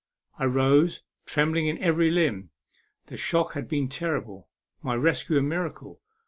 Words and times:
I 0.39 0.45
rose, 0.45 1.03
trembling 1.27 1.67
in 1.67 1.77
every 1.77 2.09
limb; 2.09 2.49
the 3.05 3.17
shock 3.17 3.53
had 3.53 3.67
been 3.67 3.87
terrible; 3.87 4.49
my 4.81 4.95
rescue 4.95 5.37
a 5.37 5.43
miracle. 5.43 6.01